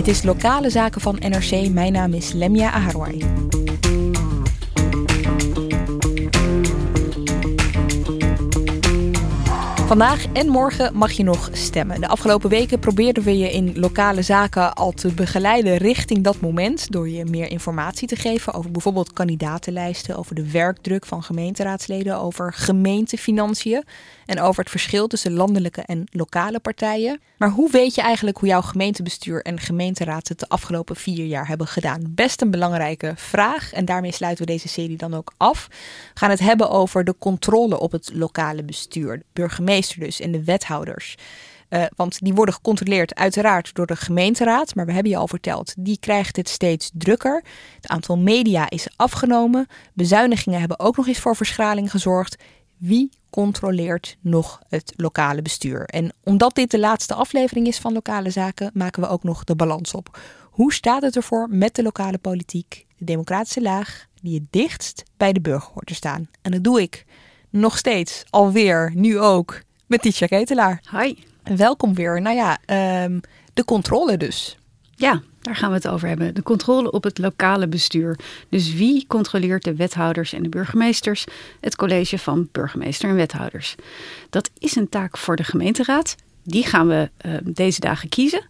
[0.00, 1.68] Dit is Lokale Zaken van NRC.
[1.68, 3.18] Mijn naam is Lemia Aharwai.
[9.90, 12.00] Vandaag en morgen mag je nog stemmen.
[12.00, 16.92] De afgelopen weken probeerden we je in lokale zaken al te begeleiden richting dat moment.
[16.92, 22.52] Door je meer informatie te geven over bijvoorbeeld kandidatenlijsten, over de werkdruk van gemeenteraadsleden, over
[22.52, 23.84] gemeentefinanciën
[24.26, 27.20] en over het verschil tussen landelijke en lokale partijen.
[27.36, 31.48] Maar hoe weet je eigenlijk hoe jouw gemeentebestuur en gemeenteraad het de afgelopen vier jaar
[31.48, 32.02] hebben gedaan?
[32.08, 35.66] Best een belangrijke vraag en daarmee sluiten we deze serie dan ook af.
[36.14, 39.48] We gaan het hebben over de controle op het lokale bestuur, de
[39.88, 41.16] dus en de wethouders.
[41.70, 44.74] Uh, want die worden gecontroleerd uiteraard door de gemeenteraad.
[44.74, 47.44] Maar we hebben je al verteld, die krijgt het steeds drukker.
[47.76, 49.66] Het aantal media is afgenomen.
[49.94, 52.36] Bezuinigingen hebben ook nog eens voor verschraling gezorgd.
[52.76, 55.84] Wie controleert nog het lokale bestuur?
[55.84, 59.56] En omdat dit de laatste aflevering is van Lokale Zaken, maken we ook nog de
[59.56, 60.18] balans op.
[60.50, 65.32] Hoe staat het ervoor met de lokale politiek, de democratische laag, die het dichtst bij
[65.32, 66.28] de burger hoort te staan?
[66.42, 67.04] En dat doe ik
[67.50, 70.82] nog steeds, alweer, nu ook, met Tisha Ketelaar.
[70.90, 71.14] Hi.
[71.56, 72.22] Welkom weer.
[72.22, 72.58] Nou ja,
[73.04, 73.20] um,
[73.54, 74.58] de controle dus.
[74.94, 76.34] Ja, daar gaan we het over hebben.
[76.34, 78.18] De controle op het lokale bestuur.
[78.48, 81.24] Dus wie controleert de wethouders en de burgemeesters?
[81.60, 83.74] Het college van burgemeester en wethouders.
[84.30, 86.16] Dat is een taak voor de gemeenteraad.
[86.42, 88.46] Die gaan we uh, deze dagen kiezen.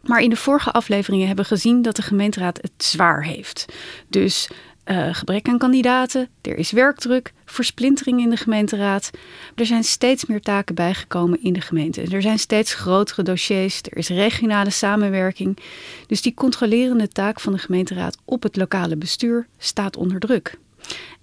[0.00, 3.64] Maar in de vorige afleveringen hebben we gezien dat de gemeenteraad het zwaar heeft.
[4.08, 4.50] Dus
[4.90, 9.10] uh, gebrek aan kandidaten, er is werkdruk, versplintering in de gemeenteraad.
[9.54, 12.02] Er zijn steeds meer taken bijgekomen in de gemeente.
[12.02, 15.58] Er zijn steeds grotere dossiers, er is regionale samenwerking.
[16.06, 20.58] Dus die controlerende taak van de gemeenteraad op het lokale bestuur staat onder druk.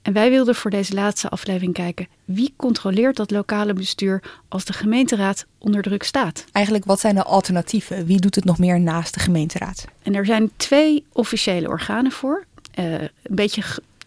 [0.01, 4.73] En wij wilden voor deze laatste aflevering kijken wie controleert dat lokale bestuur als de
[4.73, 6.45] gemeenteraad onder druk staat.
[6.51, 8.05] Eigenlijk, wat zijn de alternatieven?
[8.05, 9.85] Wie doet het nog meer naast de gemeenteraad?
[10.03, 12.45] En er zijn twee officiële organen voor
[12.79, 13.63] uh, een beetje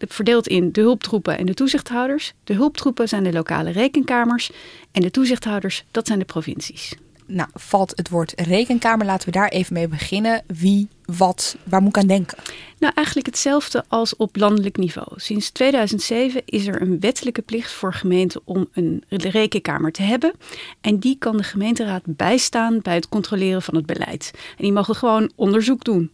[0.07, 2.33] verdeeld in de hulptroepen en de toezichthouders.
[2.43, 4.51] De hulptroepen zijn de lokale rekenkamers
[4.91, 6.93] en de toezichthouders, dat zijn de provincies.
[7.25, 9.05] Nou, valt het woord rekenkamer.
[9.05, 10.43] Laten we daar even mee beginnen.
[10.47, 12.37] Wie, wat, waar moet ik aan denken?
[12.79, 15.07] Nou, eigenlijk hetzelfde als op landelijk niveau.
[15.15, 20.33] Sinds 2007 is er een wettelijke plicht voor gemeenten om een rekenkamer te hebben.
[20.81, 24.31] En die kan de gemeenteraad bijstaan bij het controleren van het beleid.
[24.33, 26.11] En die mogen gewoon onderzoek doen.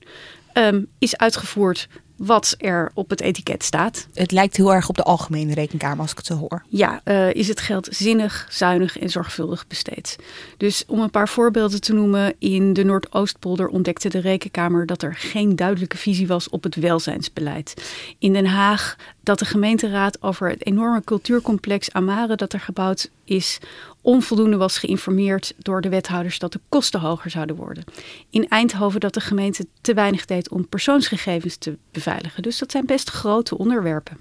[0.54, 4.08] Um, is uitgevoerd wat er op het etiket staat.
[4.14, 6.64] Het lijkt heel erg op de algemene rekenkamer als ik het zo hoor.
[6.70, 10.16] Ja, uh, is het geld zinnig, zuinig en zorgvuldig besteed.
[10.58, 15.16] Dus om een paar voorbeelden te noemen, in de Noordoostpolder ontdekte de rekenkamer dat er
[15.16, 17.74] geen duidelijke visie was op het welzijnsbeleid.
[18.20, 23.60] In Den Haag dat de gemeenteraad over het enorme cultuurcomplex Amare dat er gebouwd is,
[24.08, 27.84] onvoldoende was geïnformeerd door de wethouders dat de kosten hoger zouden worden.
[28.30, 32.44] In Eindhoven dat de gemeente te weinig deed om persoonsgegevens te beveiligen.
[32.44, 34.18] Dus dat zijn best grote onderwerpen.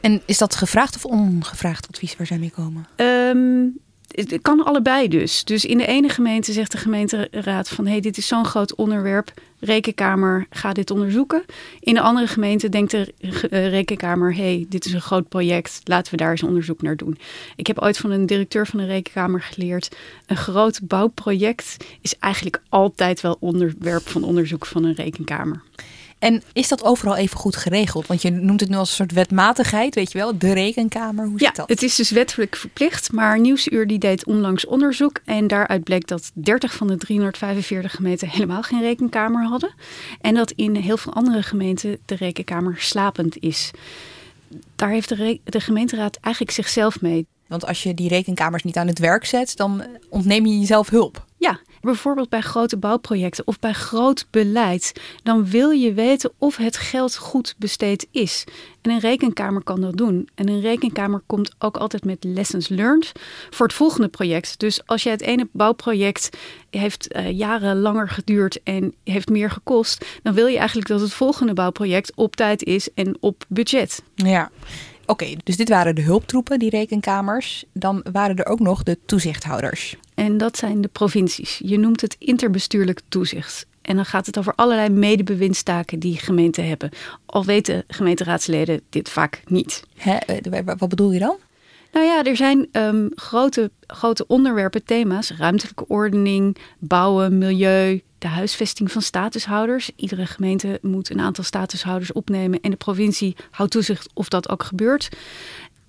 [0.00, 2.86] En is dat gevraagd of ongevraagd advies waar zij mee komen?
[2.96, 3.78] Um,
[4.08, 5.44] het kan allebei dus.
[5.44, 7.84] Dus in de ene gemeente zegt de gemeenteraad van...
[7.84, 11.44] hé, hey, dit is zo'n groot onderwerp, rekenkamer, ga dit onderzoeken.
[11.80, 14.34] In de andere gemeente denkt de eh, rekenkamer...
[14.34, 17.18] hé, hey, dit is een groot project, laten we daar eens onderzoek naar doen.
[17.56, 19.96] Ik heb ooit van een directeur van een rekenkamer geleerd...
[20.26, 25.62] een groot bouwproject is eigenlijk altijd wel onderwerp van onderzoek van een rekenkamer.
[26.18, 28.06] En is dat overal even goed geregeld?
[28.06, 31.26] Want je noemt het nu als een soort wetmatigheid, weet je wel, de rekenkamer.
[31.26, 31.68] Hoe ja, dat?
[31.68, 33.12] het is dus wettelijk verplicht.
[33.12, 35.20] Maar Nieuwsuur die deed onlangs onderzoek.
[35.24, 39.74] En daaruit bleek dat 30 van de 345 gemeenten helemaal geen rekenkamer hadden.
[40.20, 43.70] En dat in heel veel andere gemeenten de rekenkamer slapend is.
[44.76, 47.26] daar heeft de, de gemeenteraad eigenlijk zichzelf mee.
[47.46, 51.24] Want als je die rekenkamers niet aan het werk zet, dan ontneem je jezelf hulp.
[51.36, 54.92] Ja, bijvoorbeeld bij grote bouwprojecten of bij groot beleid,
[55.22, 58.44] dan wil je weten of het geld goed besteed is.
[58.82, 60.28] En een rekenkamer kan dat doen.
[60.34, 63.12] En een rekenkamer komt ook altijd met lessons learned
[63.50, 64.58] voor het volgende project.
[64.58, 66.36] Dus als je het ene bouwproject
[66.70, 71.12] heeft uh, jaren langer geduurd en heeft meer gekost, dan wil je eigenlijk dat het
[71.12, 74.02] volgende bouwproject op tijd is en op budget.
[74.14, 74.50] Ja.
[75.06, 77.64] Oké, dus dit waren de hulptroepen, die rekenkamers.
[77.72, 79.96] Dan waren er ook nog de toezichthouders.
[80.18, 81.60] En dat zijn de provincies.
[81.64, 83.66] Je noemt het interbestuurlijk toezicht.
[83.82, 86.90] En dan gaat het over allerlei medebewindstaken die gemeenten hebben.
[87.26, 89.84] Al weten gemeenteraadsleden dit vaak niet.
[89.94, 90.14] Hè?
[90.16, 91.36] Eh, wat bedoel je dan?
[91.92, 95.30] Nou ja, er zijn um, grote, grote onderwerpen, thema's.
[95.30, 99.90] Ruimtelijke ordening, bouwen, milieu, de huisvesting van statushouders.
[99.96, 104.62] Iedere gemeente moet een aantal statushouders opnemen en de provincie houdt toezicht of dat ook
[104.62, 105.08] gebeurt.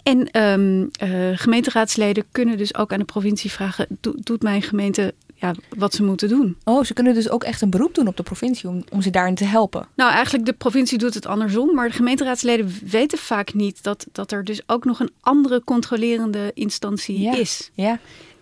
[0.04, 5.54] En um, uh, gemeenteraadsleden kunnen dus ook aan de provincie vragen: doet mijn gemeente ja,
[5.78, 6.58] wat ze moeten doen.
[6.64, 9.10] Oh, ze kunnen dus ook echt een beroep doen op de provincie om, om ze
[9.10, 9.88] daarin te helpen.
[9.96, 14.32] Nou, eigenlijk de provincie doet het andersom, maar de gemeenteraadsleden weten vaak niet dat, dat
[14.32, 17.72] er dus ook nog een andere controlerende instantie is.
[17.74, 18.00] Ja,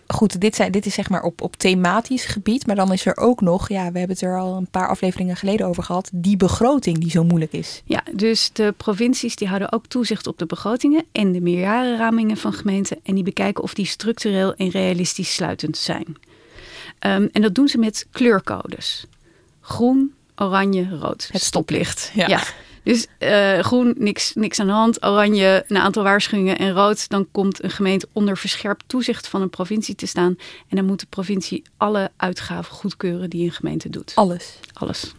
[0.08, 2.66] goed, dit, zijn, dit is zeg maar op, op thematisch gebied.
[2.66, 5.36] Maar dan is er ook nog, ja, we hebben het er al een paar afleveringen
[5.36, 7.82] geleden over gehad, die begroting die zo moeilijk is.
[7.84, 12.52] Ja, dus de provincies die houden ook toezicht op de begrotingen en de meerjarenramingen van
[12.52, 12.98] gemeenten.
[13.02, 16.06] En die bekijken of die structureel en realistisch sluitend zijn.
[16.06, 19.06] Um, en dat doen ze met kleurcodes.
[19.60, 21.28] Groen, oranje, rood.
[21.32, 22.10] Het stoplicht.
[22.14, 22.26] ja.
[22.26, 22.42] ja.
[22.88, 25.04] Dus uh, groen, niks, niks aan de hand.
[25.04, 26.58] Oranje, een aantal waarschuwingen.
[26.58, 30.36] En rood, dan komt een gemeente onder verscherpt toezicht van een provincie te staan.
[30.68, 34.12] En dan moet de provincie alle uitgaven goedkeuren die een gemeente doet.
[34.14, 34.58] Alles?
[34.72, 35.14] Alles.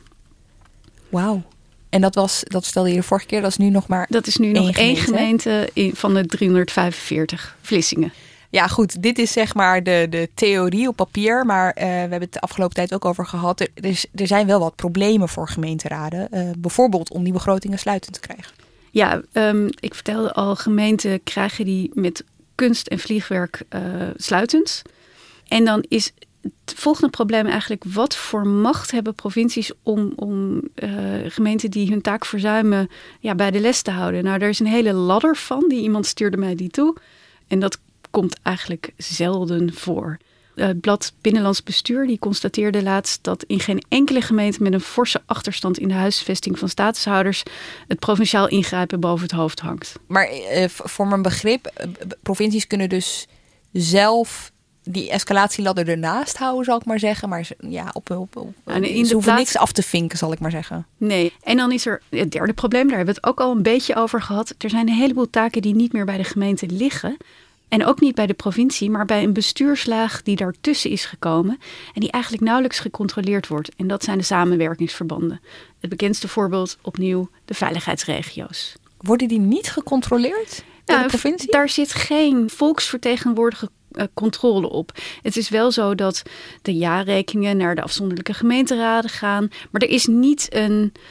[1.10, 1.44] Wauw.
[1.90, 4.08] En dat was, dat stelde je de vorige keer, dat is nu nog maar.
[4.10, 8.14] Dat is nu nog één gemeente, gemeente in, van de 345 Vlissingen.
[8.52, 11.46] Ja, goed, dit is zeg maar de, de theorie op papier.
[11.46, 13.60] Maar uh, we hebben het de afgelopen tijd ook over gehad.
[13.60, 16.28] Er, er zijn wel wat problemen voor gemeenteraden.
[16.32, 18.54] Uh, bijvoorbeeld om die begrotingen sluitend te krijgen.
[18.92, 22.24] Ja, um, ik vertelde al, gemeenten krijgen die met
[22.56, 23.82] kunst en vliegwerk uh,
[24.16, 24.82] sluitend.
[25.48, 30.62] En dan is het volgende probleem eigenlijk: wat voor macht hebben provincies om, om
[31.28, 34.24] gemeenten die hun taak verzuimen ja, bij de les te houden?
[34.24, 36.96] Nou, er is een hele ladder van, die iemand stuurde mij die toe.
[37.48, 37.80] En dat
[38.12, 40.18] komt eigenlijk zelden voor.
[40.56, 45.22] Het blad Binnenlands Bestuur die constateerde laatst dat in geen enkele gemeente met een forse
[45.26, 47.44] achterstand in de huisvesting van statushouders
[47.88, 49.94] het provinciaal ingrijpen boven het hoofd hangt.
[50.08, 51.88] Maar eh, voor mijn begrip, eh,
[52.22, 53.28] provincies kunnen dus
[53.72, 54.52] zelf
[54.84, 57.30] die escalatieladder ernaast houden, zal ik maar zeggen.
[57.30, 60.40] Maar ja, op, op, op en in ze hoeven niks af te vinken, zal ik
[60.40, 60.86] maar zeggen.
[60.98, 63.64] Nee, en dan is er het derde probleem, daar hebben we het ook al een
[63.64, 64.56] beetje over gehad.
[64.58, 67.18] Er zijn een heleboel taken die niet meer bij de gemeente liggen.
[67.70, 71.60] En ook niet bij de provincie, maar bij een bestuurslaag die daartussen is gekomen
[71.94, 73.76] en die eigenlijk nauwelijks gecontroleerd wordt.
[73.76, 75.42] En dat zijn de samenwerkingsverbanden.
[75.80, 78.76] Het bekendste voorbeeld opnieuw de veiligheidsregio's.
[78.98, 81.52] Worden die niet gecontroleerd door de provincie?
[81.52, 84.92] Daar zit geen volksvertegenwoordige uh, controle op.
[85.22, 86.24] Het is wel zo dat
[86.62, 91.02] de jaarrekeningen naar de afzonderlijke gemeenteraden gaan, maar er is niet een eh,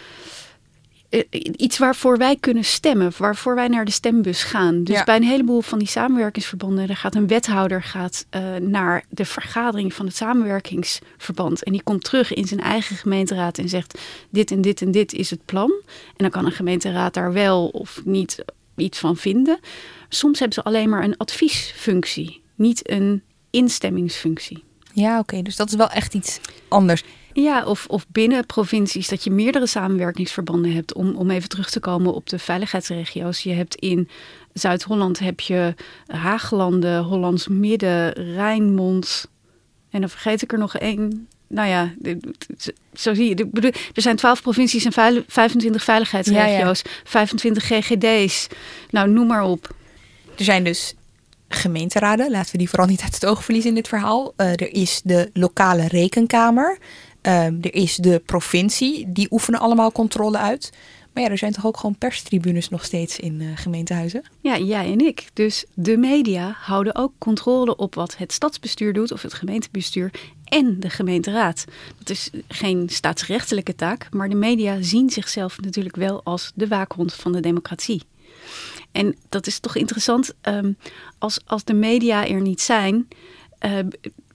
[1.56, 4.84] iets waarvoor wij kunnen stemmen, waarvoor wij naar de stembus gaan.
[4.84, 9.25] Dus bij een heleboel van die samenwerkingsverbanden, daar gaat een wethouder gaat, uh, naar de
[9.25, 11.62] vergadering van het samenwerkingsverband.
[11.62, 13.99] En die komt terug in zijn eigen gemeenteraad en zegt:
[14.30, 15.73] dit en dit en dit is het plan.
[15.87, 18.44] En dan kan een gemeenteraad daar wel of niet
[18.76, 19.59] iets van vinden.
[20.09, 24.64] Soms hebben ze alleen maar een adviesfunctie, niet een instemmingsfunctie.
[24.92, 25.42] Ja, oké.
[25.42, 27.04] Dus dat is wel echt iets anders.
[27.42, 30.95] Ja, of, of binnen provincies dat je meerdere samenwerkingsverbanden hebt.
[30.95, 33.42] Om, om even terug te komen op de veiligheidsregio's.
[33.42, 34.09] Je hebt in
[34.52, 35.75] Zuid-Holland heb je
[36.07, 39.28] Haaglanden, Hollands Midden, Rijnmond.
[39.90, 41.28] En dan vergeet ik er nog één.
[41.47, 41.95] Nou ja,
[42.95, 43.73] zo zie je.
[43.95, 48.47] Er zijn 12 provincies en 25 veiligheidsregio's, 25 GGD's.
[48.90, 49.75] Nou, noem maar op.
[50.37, 50.95] Er zijn dus
[51.49, 54.33] gemeenteraden, laten we die vooral niet uit het oog verliezen in dit verhaal.
[54.37, 56.78] Uh, er is de lokale rekenkamer.
[57.28, 60.73] Ehm, er is de provincie, die oefenen allemaal controle uit.
[61.12, 64.23] Maar ja, er zijn toch ook gewoon perstribunes nog steeds in uh, gemeentehuizen?
[64.40, 65.28] Ja, jij en ik.
[65.32, 70.11] Dus de media houden ook controle op wat het stadsbestuur doet of het gemeentebestuur
[70.44, 71.64] en de gemeenteraad.
[71.99, 77.14] Dat is geen staatsrechtelijke taak, maar de media zien zichzelf natuurlijk wel als de waakhond
[77.14, 78.02] van de democratie.
[78.92, 80.76] En dat is toch interessant, um,
[81.18, 83.08] als, als de media er niet zijn,
[83.66, 83.78] uh,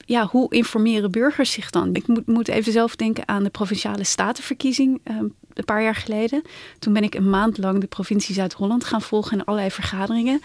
[0.04, 1.94] ja, hoe informeren burgers zich dan?
[1.94, 5.00] Ik moet, moet even zelf denken aan de provinciale statenverkiezing.
[5.04, 5.16] Uh,
[5.54, 6.42] een paar jaar geleden.
[6.78, 10.40] Toen ben ik een maand lang de provincie Zuid-Holland gaan volgen in allerlei vergaderingen.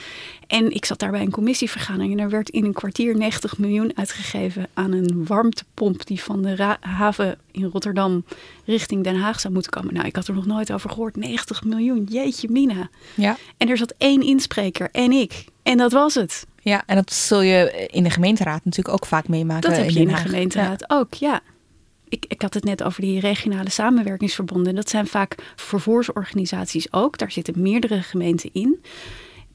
[0.47, 3.91] En ik zat daar bij een commissievergadering en er werd in een kwartier 90 miljoen
[3.95, 8.23] uitgegeven aan een warmtepomp die van de haven in Rotterdam
[8.65, 9.93] richting Den Haag zou moeten komen.
[9.93, 11.15] Nou, ik had er nog nooit over gehoord.
[11.15, 12.89] 90 miljoen, jeetje mina.
[13.15, 13.37] Ja.
[13.57, 15.45] En er zat één inspreker en ik.
[15.63, 16.45] En dat was het.
[16.61, 19.69] Ja, en dat zul je in de gemeenteraad natuurlijk ook vaak meemaken.
[19.69, 21.41] Dat heb je in, de gemeenteraad ook, ja.
[22.09, 24.75] Ik, ik had het net over die regionale samenwerkingsverbonden.
[24.75, 27.17] Dat zijn vaak vervoersorganisaties ook.
[27.17, 28.83] Daar zitten meerdere gemeenten in.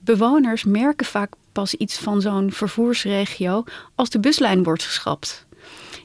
[0.00, 5.46] Bewoners merken vaak pas iets van zo'n vervoersregio als de buslijn wordt geschrapt.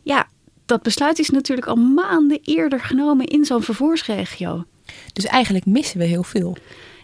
[0.03, 0.27] Ja,
[0.65, 4.65] dat besluit is natuurlijk al maanden eerder genomen in zo'n vervoersregio.
[5.13, 6.57] Dus eigenlijk missen we heel veel.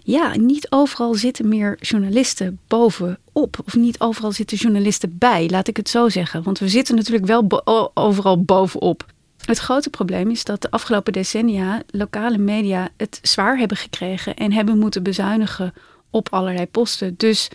[0.07, 3.59] Ja, niet overal zitten meer journalisten bovenop.
[3.65, 6.43] Of niet overal zitten journalisten bij, laat ik het zo zeggen.
[6.43, 7.61] Want we zitten natuurlijk wel
[7.93, 9.05] overal bovenop.
[9.45, 14.51] Het grote probleem is dat de afgelopen decennia lokale media het zwaar hebben gekregen en
[14.51, 15.73] hebben moeten bezuinigen
[16.09, 17.13] op allerlei posten.
[17.17, 17.49] Dus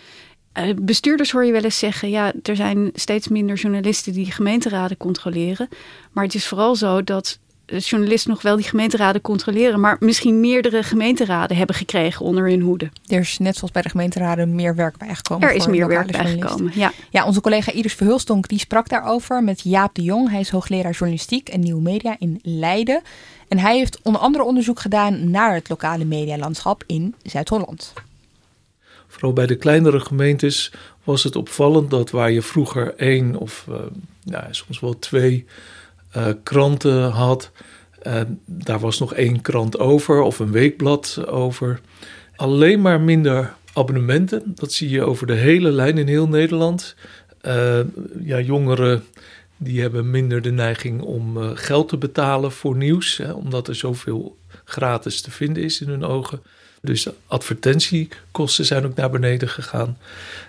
[0.58, 4.96] uh, bestuurders hoor je wel eens zeggen: ja, er zijn steeds minder journalisten die gemeenteraden
[4.96, 5.68] controleren.
[6.12, 7.38] Maar het is vooral zo dat
[7.78, 12.90] journalisten nog wel die gemeenteraden controleren, maar misschien meerdere gemeenteraden hebben gekregen onder hun hoede.
[13.06, 15.48] Er is net zoals bij de gemeenteraden meer werk bijgekomen.
[15.48, 16.92] Er is meer werk bijgekomen, ja.
[17.10, 20.30] Ja, onze collega Iris Verhulstonk die sprak daarover met Jaap de Jong.
[20.30, 23.02] Hij is hoogleraar journalistiek en nieuwe media in Leiden.
[23.48, 27.92] En hij heeft onder andere onderzoek gedaan naar het lokale medialandschap in Zuid-Holland.
[29.08, 30.72] Vooral bij de kleinere gemeentes
[31.04, 33.76] was het opvallend dat waar je vroeger één of uh,
[34.24, 35.46] ja, soms wel twee
[36.16, 37.50] uh, kranten had.
[38.46, 41.80] Daar was nog één krant over of een weekblad over.
[42.36, 44.42] Alleen maar minder abonnementen.
[44.46, 46.94] Dat zie je over de hele lijn in heel Nederland.
[47.42, 47.80] Uh,
[48.20, 49.04] ja, jongeren
[49.56, 55.20] die hebben minder de neiging om geld te betalen voor nieuws, omdat er zoveel gratis
[55.20, 56.42] te vinden is in hun ogen.
[56.82, 59.98] Dus advertentiekosten zijn ook naar beneden gegaan.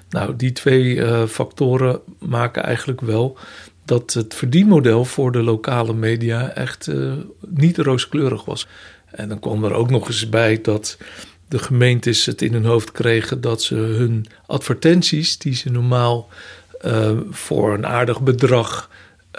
[0.10, 3.38] Nou, die twee factoren maken eigenlijk wel
[3.86, 7.14] dat het verdienmodel voor de lokale media echt uh,
[7.48, 8.68] niet rooskleurig was.
[9.06, 10.98] En dan kwam er ook nog eens bij dat
[11.48, 16.30] de gemeentes het in hun hoofd kregen dat ze hun advertenties, die ze normaal
[16.86, 18.90] uh, voor een aardig bedrag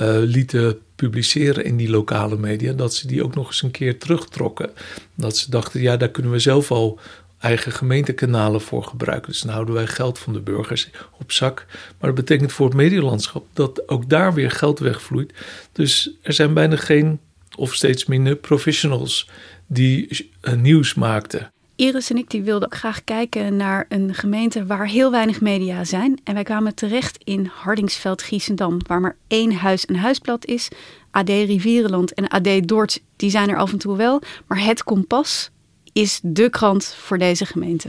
[0.00, 3.98] uh, lieten publiceren in die lokale media, dat ze die ook nog eens een keer
[3.98, 4.70] terugtrokken.
[5.14, 6.98] Dat ze dachten, ja, daar kunnen we zelf al
[7.42, 9.30] eigen gemeentekanalen voor gebruiken.
[9.30, 11.66] Dus dan houden wij geld van de burgers op zak.
[11.70, 15.32] Maar dat betekent voor het medielandschap dat ook daar weer geld wegvloeit.
[15.72, 17.20] Dus er zijn bijna geen
[17.56, 19.28] of steeds minder professionals
[19.66, 21.52] die nieuws maakten.
[21.76, 25.84] Iris en ik die wilden ook graag kijken naar een gemeente waar heel weinig media
[25.84, 26.20] zijn.
[26.24, 30.68] En wij kwamen terecht in Hardingsveld-Giessendam, waar maar één huis een huisblad is.
[31.10, 34.22] AD Rivierenland en AD Dort, die zijn er af en toe wel.
[34.46, 35.50] Maar het kompas
[35.92, 37.88] is de krant voor deze gemeente.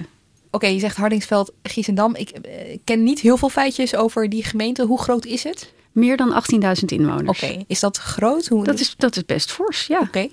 [0.52, 2.16] Oké, je zegt Hardingsveld, Giesendam.
[2.16, 4.84] Ik uh, ken niet heel veel feitjes over die gemeente.
[4.84, 5.74] Hoe groot is het?
[5.92, 7.44] Meer dan 18.000 inwoners.
[7.44, 8.48] Oké, is dat groot?
[8.48, 8.64] Hoe...
[8.64, 10.00] Dat, is, dat is best fors, ja.
[10.00, 10.28] Oké.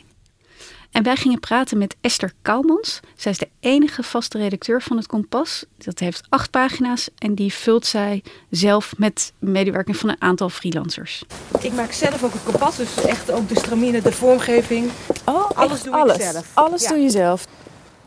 [0.91, 3.01] En wij gingen praten met Esther Kouwmans.
[3.17, 5.65] Zij is de enige vaste redacteur van het Kompas.
[5.79, 11.25] Dat heeft acht pagina's en die vult zij zelf met medewerking van een aantal freelancers.
[11.61, 14.91] Ik maak zelf ook het kompas, dus echt ook de stramine, de vormgeving.
[15.25, 16.17] Oh, alles doe alles.
[16.17, 16.51] ik zelf.
[16.55, 17.47] Alles doe je zelf.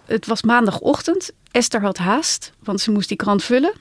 [0.05, 1.31] Het was maandagochtend.
[1.51, 3.73] Esther had haast, want ze moest die krant vullen.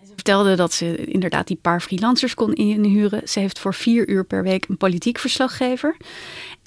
[0.00, 3.28] Ze vertelde dat ze inderdaad die paar freelancers kon inhuren.
[3.28, 5.96] Ze heeft voor vier uur per week een politiek verslaggever.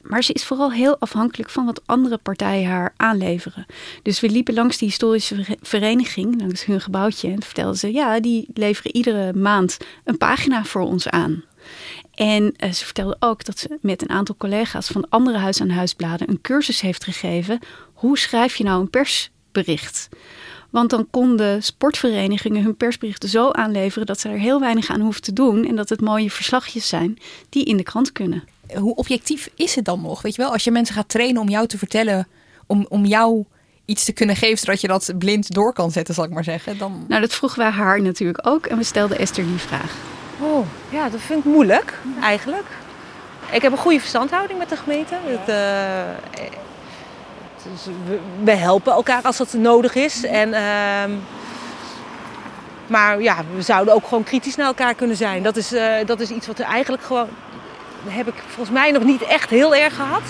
[0.02, 3.66] Maar ze is vooral heel afhankelijk van wat andere partijen haar aanleveren.
[4.02, 7.32] Dus we liepen langs die historische vereniging, langs hun gebouwtje.
[7.32, 11.44] En vertelden ze, ja, die leveren iedere maand een pagina voor ons aan.
[12.14, 15.70] En uh, ze vertelde ook dat ze met een aantal collega's van andere huis aan
[15.70, 17.60] huisbladen een cursus heeft gegeven.
[17.96, 20.10] Hoe schrijf je nou een persbericht?
[20.70, 25.22] Want dan konden sportverenigingen hun persberichten zo aanleveren dat ze er heel weinig aan hoeven
[25.22, 25.66] te doen.
[25.66, 27.18] En dat het mooie verslagjes zijn
[27.50, 28.44] die in de krant kunnen.
[28.74, 30.22] Hoe objectief is het dan nog?
[30.22, 32.28] Weet je wel, als je mensen gaat trainen om jou te vertellen,
[32.68, 33.46] om, om jou
[33.86, 36.78] iets te kunnen geven zodat je dat blind door kan zetten, zal ik maar zeggen.
[36.78, 37.06] Dan...
[37.08, 39.96] Nou, dat vroegen wij haar natuurlijk ook en we stelden Esther die vraag.
[40.40, 42.66] Oh, ja, dat vind ik moeilijk eigenlijk.
[43.52, 45.16] Ik heb een goede verstandhouding met de gemeente.
[45.24, 46.56] Het, uh,
[48.44, 50.24] we, helpen elkaar als dat nodig is.
[50.24, 51.18] En, uh,
[52.88, 55.44] maar ja, we zouden ook gewoon kritisch naar elkaar kunnen zijn.
[55.44, 57.28] Dat is, uh, dat is iets wat we eigenlijk gewoon...
[58.08, 60.24] heb ik volgens mij nog niet echt heel erg gehad.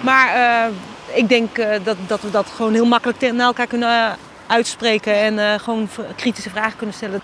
[0.00, 0.74] Maar uh,
[1.16, 5.14] ik denk dat, dat we dat gewoon heel makkelijk naar elkaar kunnen uitspreken.
[5.14, 7.20] En gewoon kritische vragen kunnen stellen.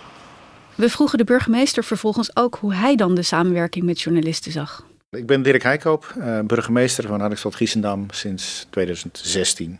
[0.74, 4.84] We vroegen de burgemeester vervolgens ook hoe hij dan de samenwerking met journalisten zag.
[5.16, 9.78] Ik ben Dirk Heikoop, uh, burgemeester van Hardingsveld Giesendam sinds 2016.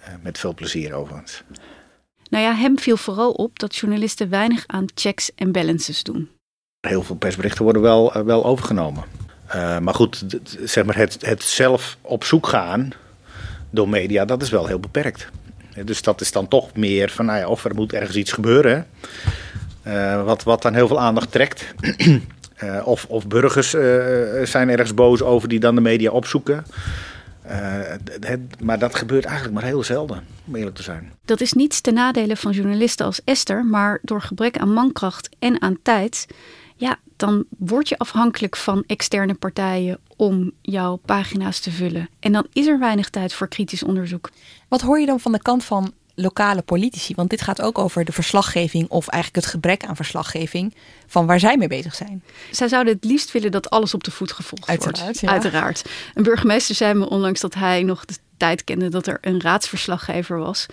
[0.00, 1.42] Uh, met veel plezier overigens.
[2.30, 6.30] Nou ja, hem viel vooral op dat journalisten weinig aan checks en balances doen.
[6.80, 9.04] Heel veel persberichten worden wel, uh, wel overgenomen.
[9.82, 10.24] maar goed,
[10.64, 12.90] zeg maar het, het zelf op zoek gaan
[13.70, 15.28] door media, dat is wel heel beperkt.
[15.84, 18.86] Dus dat is dan toch meer van, nou ja, of er moet ergens iets gebeuren.
[20.24, 21.74] wat, wat dan heel veel aandacht trekt.
[22.64, 23.82] Uh, of, of, burgers uh,
[24.44, 26.64] zijn ergens boos over die dan de media opzoeken.
[27.46, 27.52] Uh,
[28.20, 31.12] het, maar dat gebeurt eigenlijk maar heel zelden, om eerlijk te zijn.
[31.24, 35.62] Dat is niets ten nadele van journalisten als Esther, maar door gebrek aan mankracht en
[35.62, 36.26] aan tijd,
[36.76, 42.08] ja, dan word je afhankelijk van externe partijen om jouw pagina's te vullen.
[42.20, 44.30] En dan is er weinig tijd voor kritisch onderzoek.
[44.68, 47.14] Wat hoor je dan van de kant van lokale politici?
[47.14, 50.74] Want dit gaat ook over de verslaggeving of eigenlijk het gebrek aan verslaggeving
[51.06, 52.22] van waar zij mee bezig zijn.
[52.50, 55.20] Zij zouden het liefst willen dat alles op de voet gevolgd Uiteraard, wordt.
[55.20, 55.28] Ja.
[55.28, 55.84] Uiteraard.
[56.14, 60.38] Een burgemeester zei me onlangs dat hij nog de tijd kende dat er een raadsverslaggever
[60.38, 60.66] was.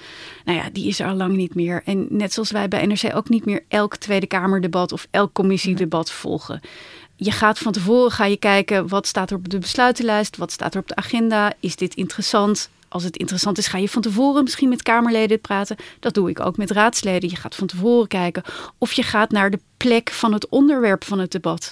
[0.45, 1.81] Nou ja, die is er al lang niet meer.
[1.85, 6.11] En net zoals wij bij NRC ook niet meer elk Tweede Kamerdebat of elk commissiedebat
[6.11, 6.61] volgen
[7.23, 10.73] je gaat van tevoren ga je kijken wat staat er op de besluitenlijst, wat staat
[10.73, 12.69] er op de agenda, is dit interessant?
[12.91, 15.75] Als het interessant is, ga je van tevoren misschien met Kamerleden praten.
[15.99, 17.29] Dat doe ik ook met raadsleden.
[17.29, 18.43] Je gaat van tevoren kijken.
[18.77, 21.71] Of je gaat naar de plek van het onderwerp van het debat.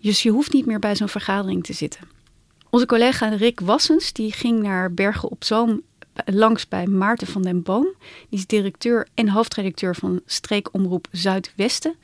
[0.00, 2.00] Dus je hoeft niet meer bij zo'n vergadering te zitten.
[2.70, 5.82] Onze collega Rick Wassens die ging naar Bergen op Zoom
[6.24, 7.94] langs bij Maarten van den Boom.
[8.28, 11.94] Die is directeur en hoofdredacteur van streekomroep Zuidwesten.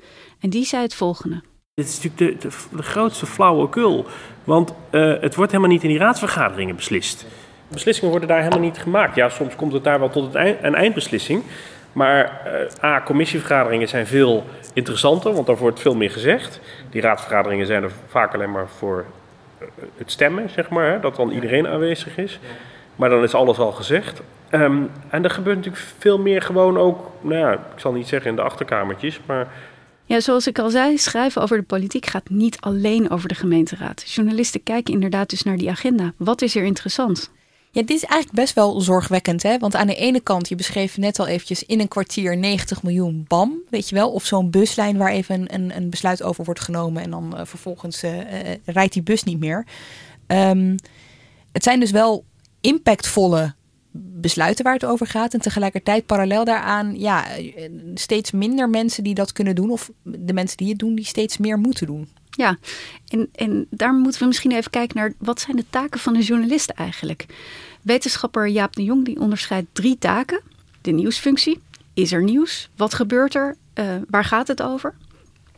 [0.40, 1.42] En die zei het volgende.
[1.74, 4.06] Dit is natuurlijk de, grootste flauwekul.
[4.44, 7.26] Want uh, het wordt helemaal niet in die raadsvergaderingen beslist.
[7.72, 9.14] Beslissingen worden daar helemaal niet gemaakt.
[9.14, 11.42] Ja, soms komt het daar wel tot een eindbeslissing.
[11.92, 12.42] Maar
[12.82, 16.60] uh, A, commissievergaderingen zijn veel interessanter, want daar wordt veel meer gezegd.
[16.90, 19.04] Die raadsvergaderingen zijn er vaak alleen maar voor
[19.60, 22.38] uh, het stemmen, zeg maar, dat dan iedereen aanwezig is.
[22.96, 24.20] Maar dan is alles al gezegd.
[24.50, 28.30] Um, en er gebeurt natuurlijk veel meer gewoon ook, nou ja, ik zal niet zeggen
[28.30, 29.48] in de achterkamertjes, maar
[30.04, 34.02] ja, zoals ik al zei, schrijven over de politiek gaat niet alleen over de gemeenteraad.
[34.06, 36.12] Journalisten kijken inderdaad dus naar die agenda.
[36.16, 37.30] Wat is er interessant?
[37.72, 39.58] Ja, dit is eigenlijk best wel zorgwekkend, hè?
[39.58, 43.24] Want aan de ene kant, je beschreef net al eventjes in een kwartier 90 miljoen
[43.28, 44.10] bam, weet je wel?
[44.10, 48.04] Of zo'n buslijn waar even een, een, besluit over wordt genomen en dan uh, vervolgens
[48.04, 48.24] uh, uh,
[48.64, 49.66] rijdt die bus niet meer.
[50.26, 50.74] Um,
[51.52, 52.24] het zijn dus wel
[52.60, 53.54] impactvolle
[53.92, 55.34] besluiten waar het over gaat.
[55.34, 57.26] En tegelijkertijd parallel daaraan, ja,
[57.94, 59.70] steeds minder mensen die dat kunnen doen.
[59.70, 62.08] Of de mensen die het doen, die steeds meer moeten doen.
[62.30, 62.58] Ja,
[63.08, 66.20] en, en daar moeten we misschien even kijken naar wat zijn de taken van een
[66.20, 67.26] journalist eigenlijk.
[67.82, 70.40] Wetenschapper Jaap de Jong die onderscheidt drie taken.
[70.80, 71.60] De nieuwsfunctie.
[71.94, 72.68] Is er nieuws?
[72.76, 73.56] Wat gebeurt er?
[73.74, 74.94] Uh, waar gaat het over?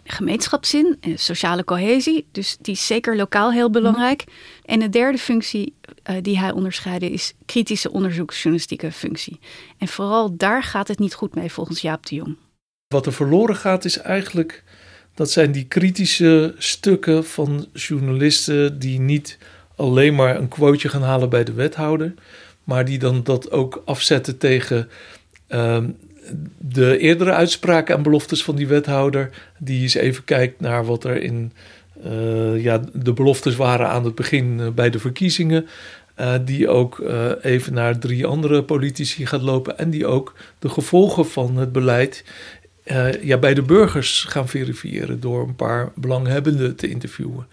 [0.04, 2.26] Gemeenschapszin en sociale cohesie.
[2.32, 4.24] Dus die is zeker lokaal heel belangrijk.
[4.64, 5.74] En de derde functie
[6.10, 9.40] uh, die hij onderscheidde is kritische onderzoeksjournalistieke functie.
[9.78, 12.36] En vooral daar gaat het niet goed mee volgens Jaap de Jong.
[12.88, 14.64] Wat er verloren gaat is eigenlijk
[15.14, 19.38] dat zijn die kritische stukken van journalisten die niet
[19.76, 22.14] alleen maar een quoteje gaan halen bij de wethouder,
[22.64, 24.88] maar die dan dat ook afzetten tegen
[25.48, 25.78] uh,
[26.58, 31.22] de eerdere uitspraken en beloftes van die wethouder, die eens even kijkt naar wat er
[31.22, 31.52] in
[32.06, 35.66] uh, ja, de beloftes waren aan het begin uh, bij de verkiezingen.
[36.20, 37.02] Uh, die ook
[37.42, 42.24] even naar drie andere politici gaat lopen en die ook de gevolgen van het beleid
[42.84, 47.46] uh, ja, bij de burgers gaan verifiëren door een paar belanghebbenden te interviewen.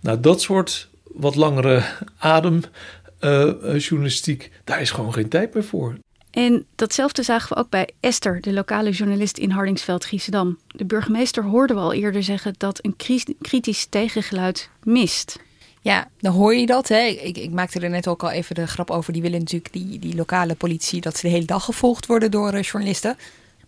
[0.00, 1.82] Nou, dat soort wat langere
[2.18, 5.94] ademjournalistiek, uh, daar is gewoon geen tijd meer voor.
[6.30, 10.58] En datzelfde zagen we ook bij Esther, de lokale journalist in Hardingsveld-Giessendam.
[10.66, 12.96] De burgemeester hoorde we al eerder zeggen dat een
[13.40, 15.38] kritisch tegengeluid mist.
[15.80, 16.88] Ja, dan hoor je dat.
[16.88, 17.00] Hè.
[17.00, 19.12] Ik, ik, maakte er net ook al even de grap over.
[19.12, 22.54] Die willen natuurlijk die, die lokale politie dat ze de hele dag gevolgd worden door
[22.54, 23.16] uh, journalisten.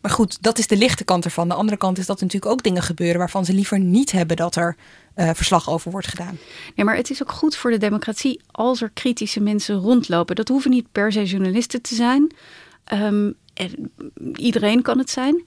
[0.00, 1.48] Maar goed, dat is de lichte kant ervan.
[1.48, 4.36] De andere kant is dat er natuurlijk ook dingen gebeuren waarvan ze liever niet hebben
[4.36, 4.76] dat er
[5.16, 6.38] uh, verslag over wordt gedaan.
[6.74, 10.36] Nee, maar het is ook goed voor de democratie als er kritische mensen rondlopen.
[10.36, 12.32] Dat hoeven niet per se journalisten te zijn.
[12.92, 13.34] Um,
[14.34, 15.44] iedereen kan het zijn.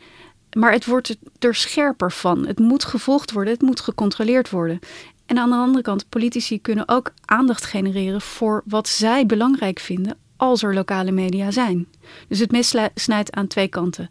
[0.57, 2.47] Maar het wordt er scherper van.
[2.47, 4.79] Het moet gevolgd worden, het moet gecontroleerd worden.
[5.25, 10.17] En aan de andere kant, politici kunnen ook aandacht genereren voor wat zij belangrijk vinden
[10.37, 11.87] als er lokale media zijn.
[12.27, 14.09] Dus het mes snijdt aan twee kanten.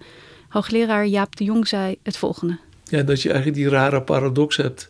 [0.50, 2.58] Hoogleraar Jaap de Jong zei het volgende.
[2.84, 4.88] Ja, dat je eigenlijk die rare paradox hebt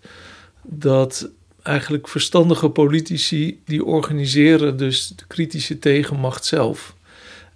[0.63, 1.31] dat
[1.63, 6.95] eigenlijk verstandige politici die organiseren dus de kritische tegenmacht zelf.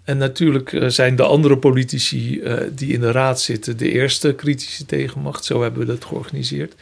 [0.02, 4.86] En natuurlijk zijn de andere politici uh, die in de raad zitten de eerste kritische
[4.86, 5.44] tegenmacht.
[5.44, 6.74] Zo hebben we dat georganiseerd.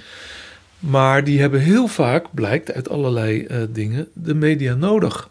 [0.79, 5.31] Maar die hebben heel vaak, blijkt uit allerlei uh, dingen, de media nodig.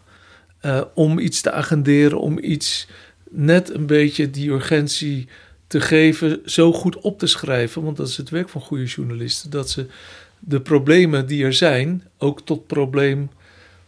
[0.94, 2.88] Om iets te agenderen, om iets
[3.30, 5.28] net een beetje die urgentie
[5.72, 7.82] te geven, zo goed op te schrijven.
[7.82, 9.50] Want dat is het werk van goede journalisten.
[9.50, 9.86] Dat ze
[10.38, 13.30] de problemen die er zijn ook tot probleem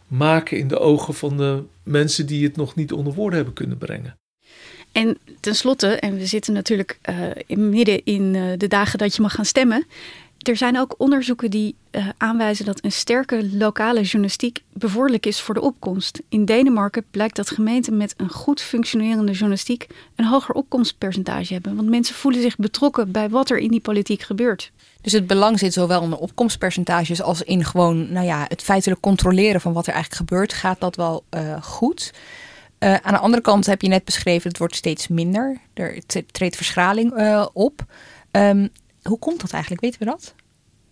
[0.07, 3.77] maken in de ogen van de mensen die het nog niet onder woorden hebben kunnen
[3.77, 4.17] brengen.
[4.91, 9.33] En tenslotte, en we zitten natuurlijk uh, midden in uh, de dagen dat je mag
[9.33, 9.85] gaan stemmen.
[10.45, 15.53] Er zijn ook onderzoeken die uh, aanwijzen dat een sterke lokale journalistiek bevorderlijk is voor
[15.53, 16.21] de opkomst.
[16.29, 21.75] In Denemarken blijkt dat gemeenten met een goed functionerende journalistiek een hoger opkomstpercentage hebben.
[21.75, 24.71] Want mensen voelen zich betrokken bij wat er in die politiek gebeurt.
[25.01, 29.01] Dus het belang zit zowel in de opkomstpercentages als in gewoon nou ja, het feitelijk
[29.01, 30.53] controleren van wat er eigenlijk gebeurt.
[30.53, 32.13] Gaat dat wel uh, goed?
[32.79, 35.57] Uh, aan de andere kant heb je net beschreven, het wordt steeds minder.
[35.73, 37.13] Er treedt verschraling
[37.53, 37.85] op.
[38.31, 38.69] Um,
[39.07, 39.81] hoe komt dat eigenlijk?
[39.81, 40.33] Weten we dat?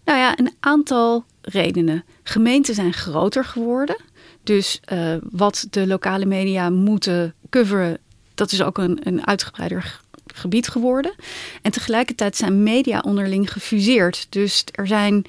[0.05, 2.03] Nou ja, een aantal redenen.
[2.23, 3.95] Gemeenten zijn groter geworden.
[4.43, 7.97] Dus uh, wat de lokale media moeten coveren,
[8.33, 10.01] dat is ook een, een uitgebreider
[10.33, 11.15] gebied geworden.
[11.61, 14.27] En tegelijkertijd zijn media onderling gefuseerd.
[14.29, 15.25] Dus er zijn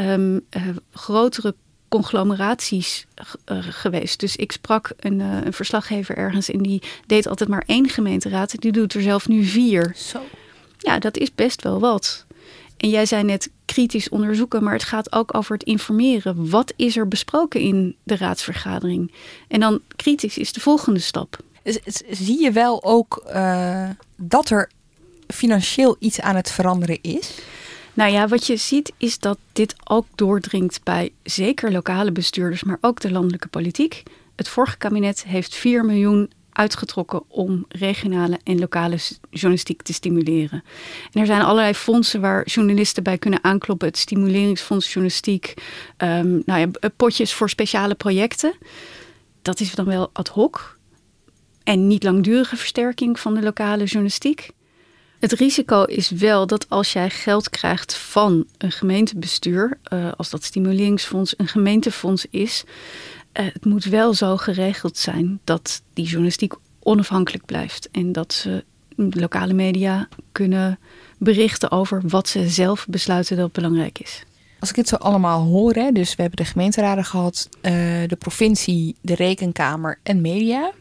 [0.00, 1.54] um, uh, grotere
[1.88, 3.06] conglomeraties
[3.52, 4.20] uh, geweest.
[4.20, 8.60] Dus ik sprak een, uh, een, verslaggever ergens en die deed altijd maar één gemeenteraad.
[8.60, 9.92] Die doet er zelf nu vier.
[9.96, 10.20] Zo.
[10.84, 12.24] Ja, dat is best wel wat.
[12.76, 16.50] En jij zei net kritisch onderzoeken, maar het gaat ook over het informeren.
[16.50, 19.12] Wat is er besproken in de raadsvergadering?
[19.48, 21.36] En dan kritisch is de volgende stap.
[22.10, 24.70] Zie je wel ook uh, dat er
[25.26, 27.38] financieel iets aan het veranderen is?
[27.94, 32.78] Nou ja, wat je ziet is dat dit ook doordringt bij zeker lokale bestuurders, maar
[32.80, 34.02] ook de landelijke politiek.
[34.36, 38.96] Het vorige kabinet heeft 4 miljoen uitgetrokken om regionale en lokale
[39.30, 40.64] journalistiek te stimuleren.
[41.12, 43.88] En er zijn allerlei fondsen waar journalisten bij kunnen aankloppen.
[43.88, 45.54] Het Stimuleringsfonds Journalistiek,
[45.98, 48.54] um, nou ja, potjes voor speciale projecten.
[49.42, 50.78] Dat is dan wel ad hoc
[51.64, 54.50] en niet langdurige versterking van de lokale journalistiek.
[55.24, 60.44] Het risico is wel dat als jij geld krijgt van een gemeentebestuur, uh, als dat
[60.44, 62.64] stimuleringsfonds een gemeentefonds is,
[63.42, 68.64] het moet wel zo geregeld zijn dat die journalistiek onafhankelijk blijft en dat ze
[68.96, 70.78] lokale media kunnen
[71.18, 74.24] berichten over wat ze zelf besluiten dat belangrijk is.
[74.60, 77.72] Als ik dit zo allemaal hoor, hè, dus we hebben de gemeenteraden gehad, uh,
[78.06, 80.72] de provincie, de rekenkamer en media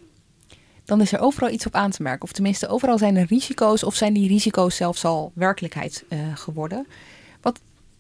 [0.86, 2.24] dan is er overal iets op aan te merken.
[2.24, 6.88] Of tenminste, overal zijn er risico's of zijn die risico's zelfs al werkelijkheid uh, geworden.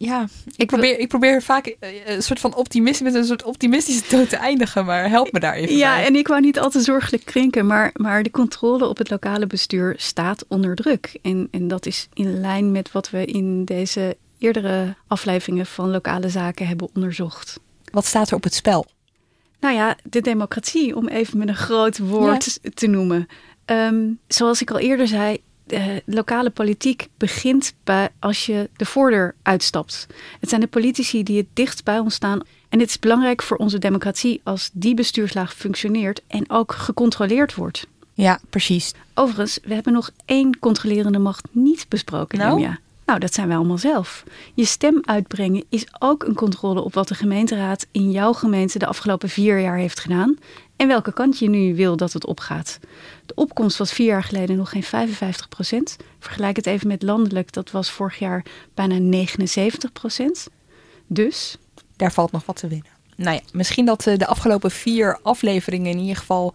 [0.06, 4.02] Ja, ik probeer, ik probeer vaak eh, een soort van optimisme met een soort optimistische
[4.02, 6.06] toon te eindigen, maar help me daar even Ja, bij.
[6.06, 9.48] en ik wou niet al te zorgelijk klinken, maar, maar de controle op het lokale
[9.48, 11.20] bestuur staat onder druk.
[11.22, 16.30] En, en dat is in lijn met wat we in deze eerdere afleveringen van lokale
[16.30, 17.60] zaken hebben onderzocht.
[17.92, 18.86] Wat staat er op het spel?
[19.60, 22.70] Nou ja, de democratie, om even met een groot woord ja.
[22.74, 23.28] te noemen.
[23.66, 29.36] Um, zoals ik al eerder zei, de lokale politiek begint bij als je de voordeur
[29.42, 30.08] uitstapt.
[30.40, 32.42] Het zijn de politici die het dichtst bij ons staan.
[32.70, 37.88] En het is belangrijk voor onze democratie als die bestuurslaag functioneert en ook gecontroleerd wordt.
[38.14, 38.94] Ja, precies.
[39.14, 42.54] Overigens, we hebben nog één controlerende macht niet besproken, nou?
[42.54, 42.80] Lemia.
[43.06, 44.24] Nou, dat zijn wij allemaal zelf.
[44.54, 48.88] Je stem uitbrengen is ook een controle op wat de gemeenteraad in jouw gemeente de
[48.88, 50.38] afgelopen vier jaar heeft gedaan
[50.84, 52.80] en welke kant je nu wil dat het opgaat.
[53.26, 55.98] De opkomst was vier jaar geleden nog geen 55 procent.
[56.20, 60.48] Vergelijk het even met landelijk, dat was vorig jaar bijna 79 procent.
[61.08, 61.58] Dus.
[61.96, 62.92] Daar valt nog wat te winnen.
[63.16, 66.54] Nou ja, misschien dat de afgelopen vier afleveringen in ieder geval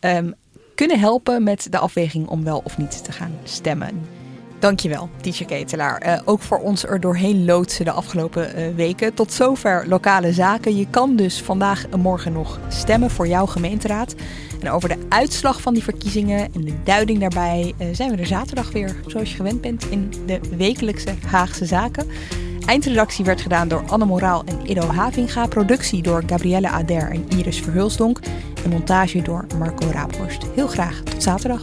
[0.00, 0.34] um,
[0.74, 4.23] kunnen helpen met de afweging om wel of niet te gaan stemmen.
[4.64, 6.06] Dankjewel, teacher Ketelaar.
[6.06, 9.14] Uh, ook voor ons er doorheen loodsen de afgelopen uh, weken.
[9.14, 10.76] Tot zover lokale zaken.
[10.76, 14.14] Je kan dus vandaag en morgen nog stemmen voor jouw gemeenteraad.
[14.60, 18.26] En over de uitslag van die verkiezingen en de duiding daarbij uh, zijn we er
[18.26, 22.06] zaterdag weer, zoals je gewend bent, in de wekelijkse Haagse Zaken.
[22.66, 25.46] Eindredactie werd gedaan door Anne Moraal en Ido Havinga.
[25.46, 28.18] Productie door Gabrielle Ader en Iris Verhulsdonk.
[28.64, 30.42] En montage door Marco Raaphorst.
[30.54, 31.62] Heel graag tot zaterdag.